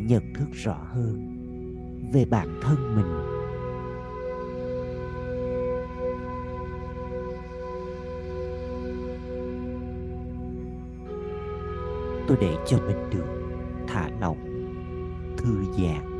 [0.00, 1.36] để nhận thức rõ hơn
[2.12, 3.06] về bản thân mình.
[12.28, 13.26] Tôi để cho mình được
[13.88, 14.38] thả lỏng,
[15.36, 16.10] thư giãn.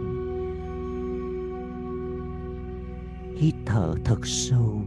[3.37, 4.83] Hít thở thật sâu.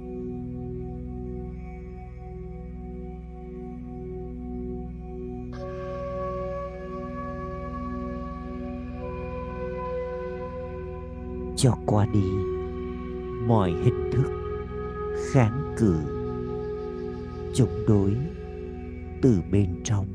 [11.63, 12.31] Cho qua đi.
[13.47, 14.31] Mọi hình thức
[15.31, 15.95] kháng cự,
[17.53, 18.15] chống đối
[19.21, 20.05] từ bên trong.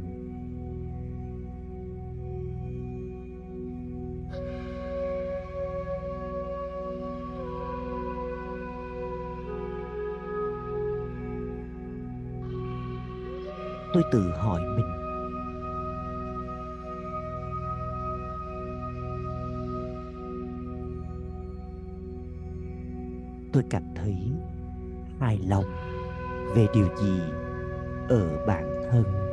[13.94, 14.97] Tôi tự hỏi mình
[23.59, 24.17] tôi cảm thấy
[25.20, 25.64] hài lòng
[26.55, 27.20] về điều gì
[28.09, 29.27] ở bản thân.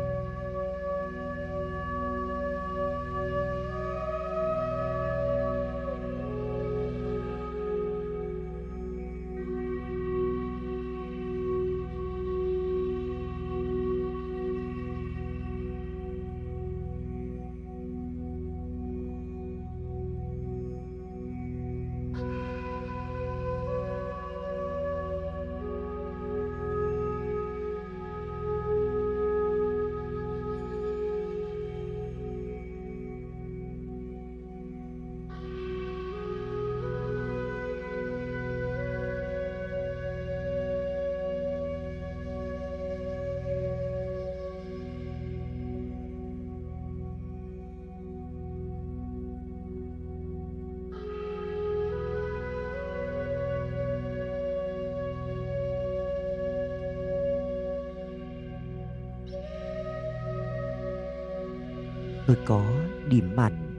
[62.28, 62.63] Tôi có
[63.09, 63.75] điểm mạnh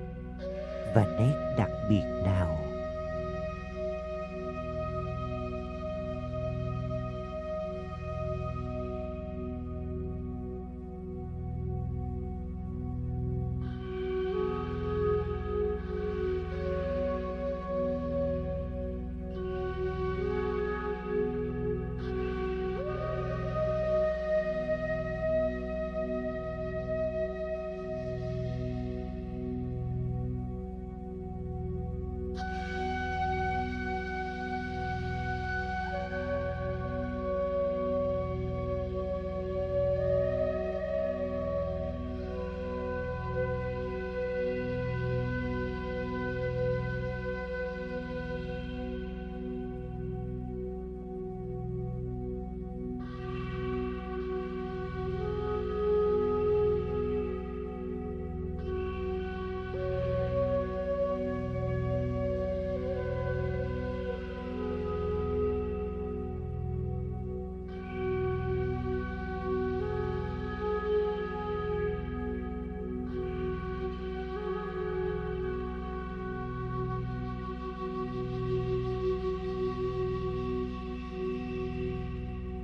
[0.94, 2.55] và nét đặc biệt nào?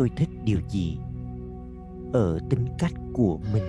[0.02, 0.98] Tôi thích điều gì?
[2.12, 3.62] Ở tính cách của mình.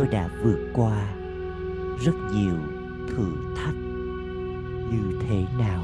[0.00, 1.14] Tôi đã vượt qua
[2.04, 2.56] rất nhiều
[3.08, 3.26] thử
[3.56, 3.74] thách
[4.90, 5.82] như thế nào?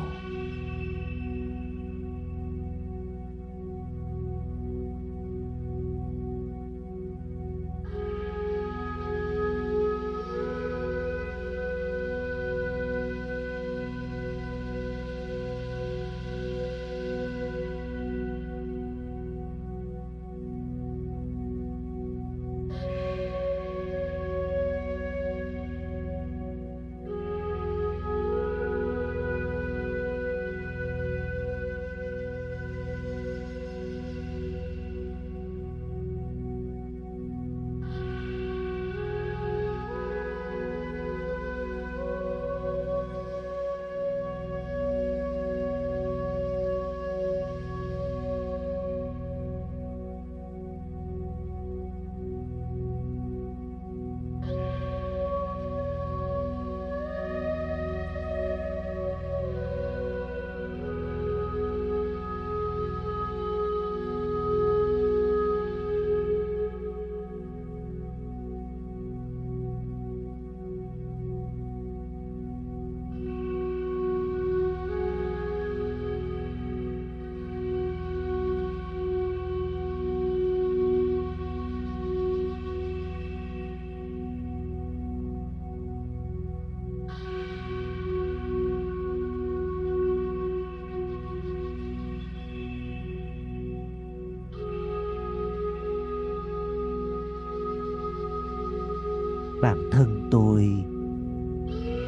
[100.31, 100.85] Tôi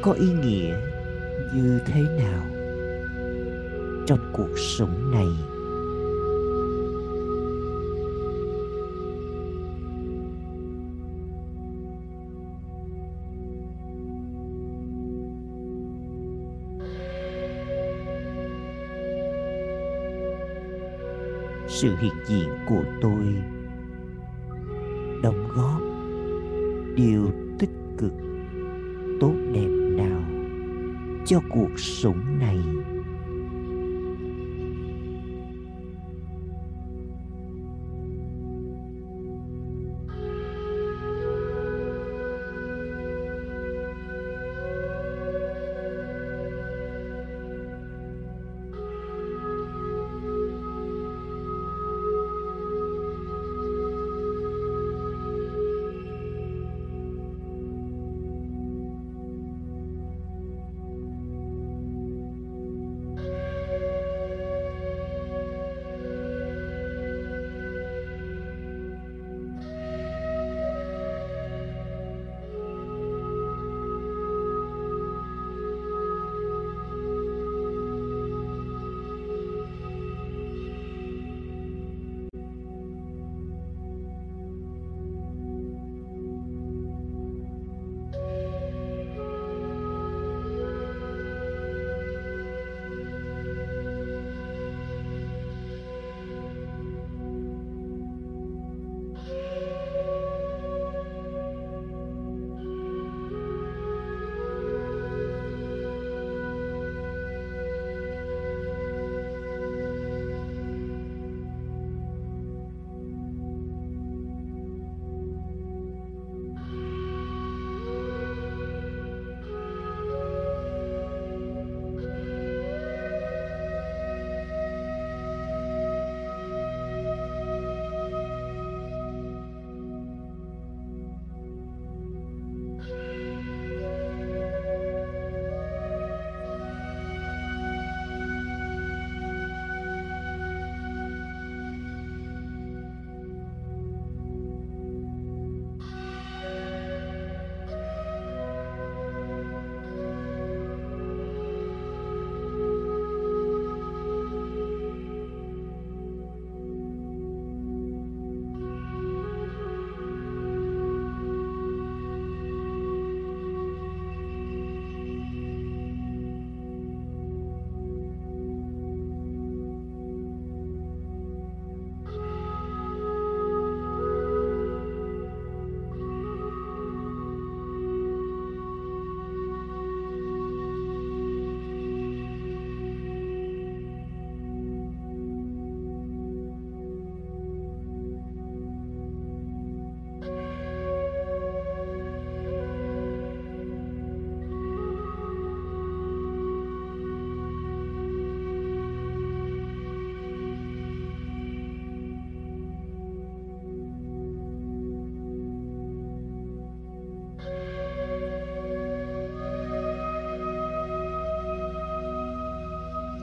[0.01, 0.75] có ý nghĩa
[1.55, 2.43] như thế nào
[4.07, 5.27] trong cuộc sống này?
[21.67, 23.25] Sự hiện diện của tôi
[25.23, 25.81] đóng góp
[26.95, 27.48] điều
[31.29, 32.78] cho cuộc sống này.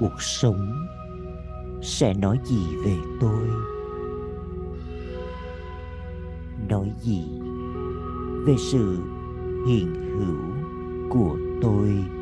[0.00, 0.86] Cuộc sống
[1.82, 3.48] sẽ nói gì về tôi?
[6.68, 7.24] Nói gì
[8.46, 8.98] về sự
[9.66, 10.54] hiện hữu
[11.10, 12.15] của tôi?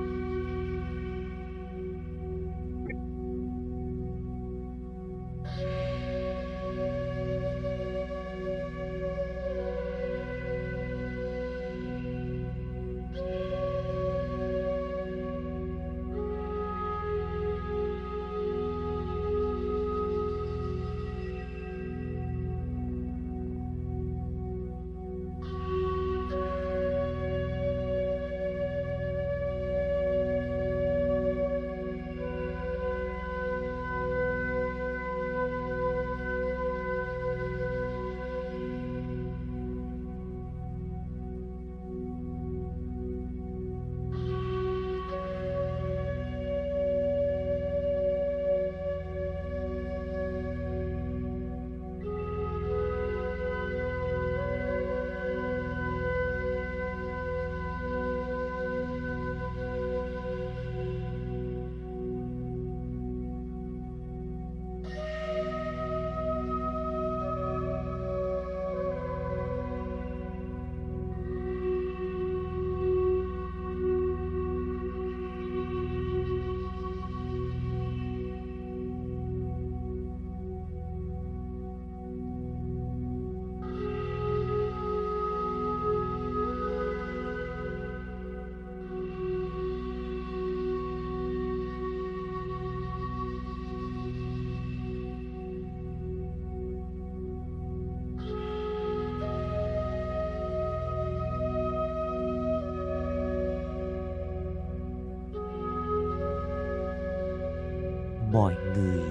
[108.35, 109.03] Mọi người.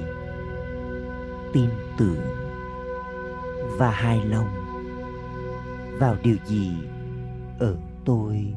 [1.53, 2.21] Tin tưởng
[3.77, 4.47] và hài lòng
[5.99, 6.71] vào điều gì
[7.59, 7.75] ở
[8.05, 8.53] tôi?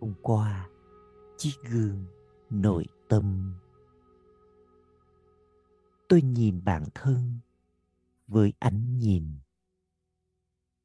[0.00, 0.68] Thông qua,
[1.36, 2.04] chiếc gương
[2.50, 3.54] nội tâm.
[6.08, 7.38] Tôi nhìn bản thân
[8.26, 9.38] với ánh nhìn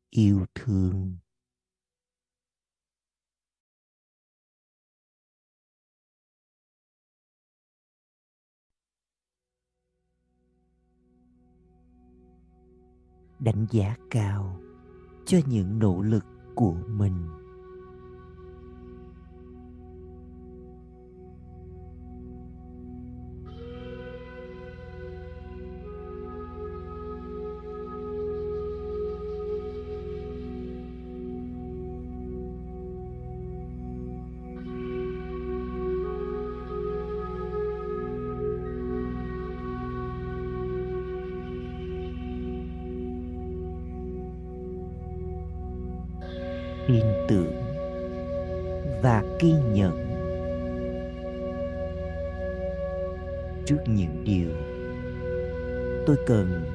[0.10, 1.18] yêu thương.
[13.40, 14.62] Đánh giá cao
[15.26, 16.26] cho những nỗ lực
[16.56, 17.41] của mình.
[46.92, 47.54] Tin tưởng
[49.02, 50.08] và ghi nhận
[53.66, 54.50] trước những điều
[56.06, 56.66] tôi cần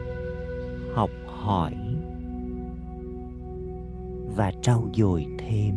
[0.92, 1.72] học hỏi
[4.36, 5.74] và trau dồi thêm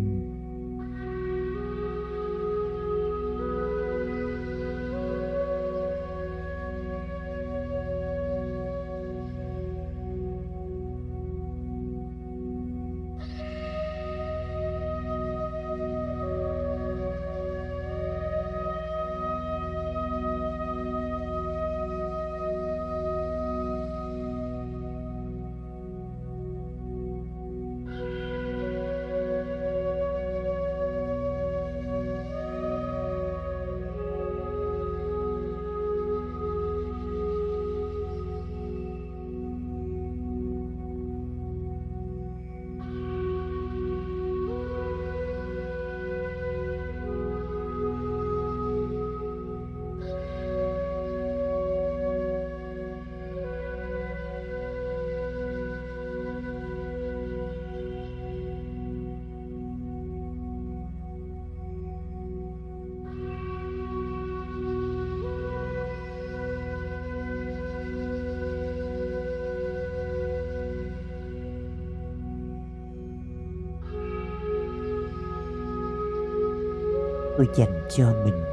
[77.39, 78.43] tôi dành cho mình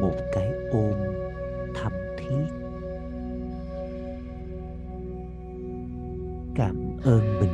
[0.00, 0.92] một cái ôm
[1.74, 2.46] thầm thiết.
[6.54, 7.50] Cảm ơn mình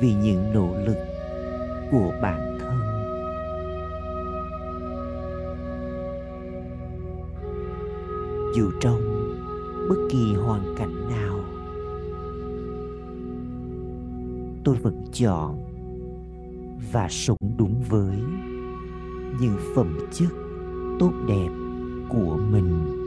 [0.00, 0.96] vì những nỗ lực
[1.90, 2.78] của bản thân.
[8.56, 9.00] Dù trong
[9.88, 11.40] bất kỳ hoàn cảnh nào,
[14.64, 15.71] tôi vẫn chọn
[16.92, 18.16] và sống đúng với.
[19.40, 20.28] Những phẩm chất
[20.98, 21.48] tốt đẹp
[22.08, 23.01] của mình.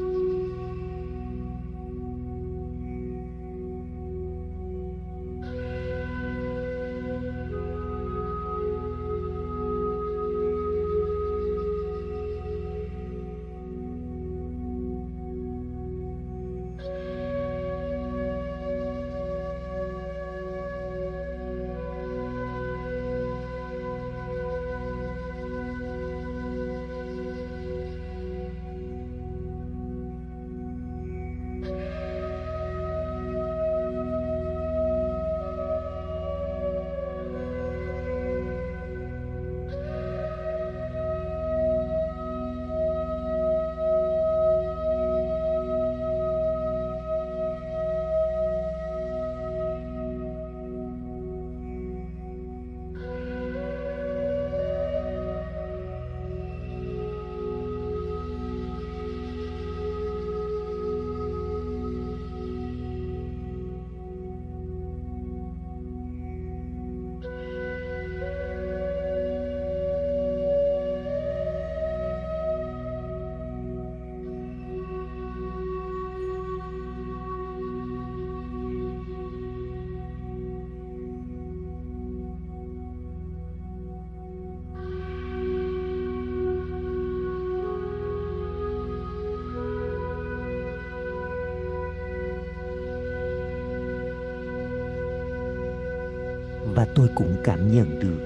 [96.75, 98.19] Và tôi cũng cảm nhận được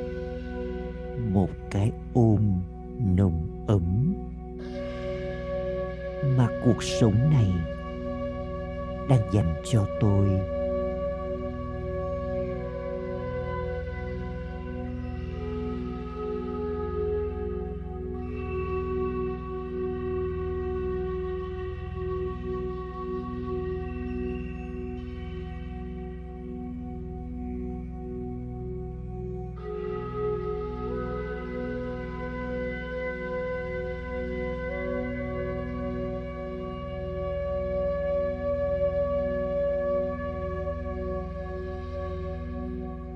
[1.33, 2.61] một cái ôm
[3.15, 4.13] nồng ấm.
[6.37, 7.51] Mà cuộc sống này
[9.09, 10.27] đang dành cho tôi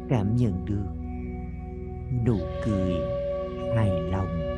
[0.10, 1.04] cảm nhận được
[2.26, 2.94] nụ cười
[3.76, 4.54] hài lòng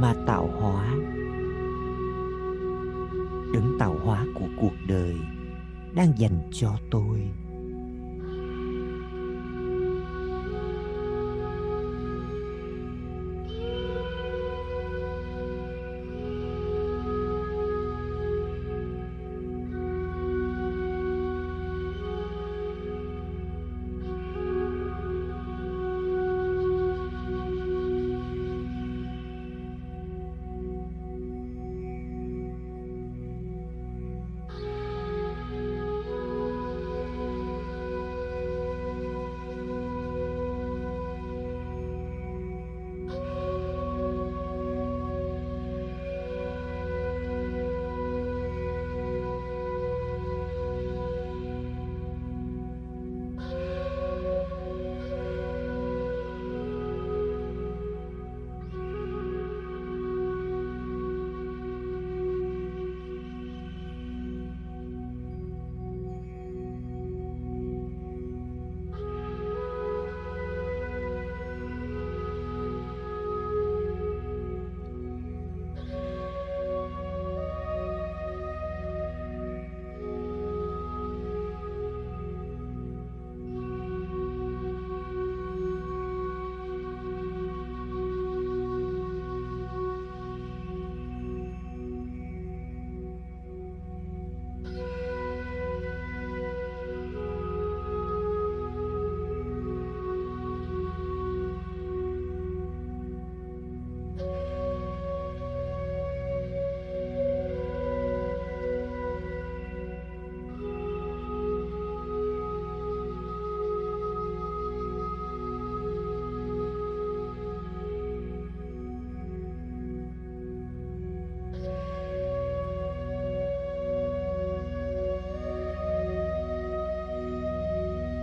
[0.00, 0.94] mà tạo hóa,
[3.54, 5.14] đấng tạo hóa của cuộc đời
[5.94, 7.28] đang dành cho tôi.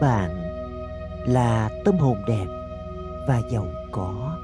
[0.01, 0.31] Bạn
[1.25, 2.47] là tâm hồn đẹp
[3.27, 4.37] và giàu có.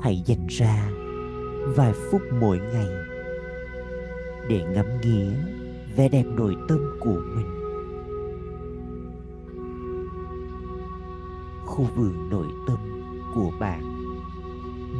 [0.00, 0.90] Hãy dành ra
[1.76, 2.88] vài phút mỗi ngày
[4.48, 5.32] để ngắm nghía
[5.96, 7.46] vẻ đẹp nội tâm của mình.
[11.66, 12.78] Khu vườn nội tâm
[13.34, 13.80] của bạn,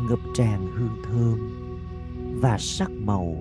[0.08, 1.38] ngập tràn hương thơm
[2.40, 3.36] và sắc màu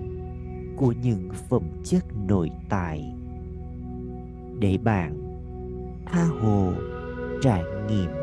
[0.80, 3.14] của những phẩm chất nội tại.
[4.58, 5.14] Để bạn
[6.06, 6.72] tha hồ
[7.42, 8.19] trải nghiệm